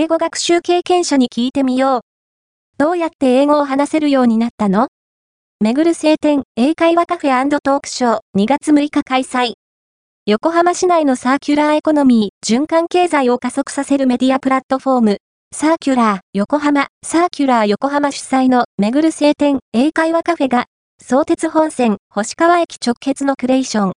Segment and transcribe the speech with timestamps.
[0.00, 2.00] 英語学習経験者に聞いてみよう。
[2.78, 4.86] どうやって英語を話せるようになったの？
[5.58, 9.54] めぐる星天英会話カフェトークショー2月6日開催。
[10.24, 15.18] 横浜市内のサーキュラーエコノミー循環経済を加速させるメディアプラットフォーム
[15.52, 20.66] サーキュラー横浜サーキュラー横浜主催のめぐる星天英会話カフェが
[21.02, 23.86] 相鉄本線星川駅直結のクレーション